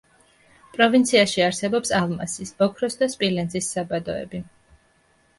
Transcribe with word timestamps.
პროვინციაში 0.75 1.43
არსებობს 1.47 1.91
ალმასის, 1.97 2.53
ოქროს 2.67 2.97
და 3.01 3.09
სპილენძის 3.17 3.69
საბადოები. 3.75 4.41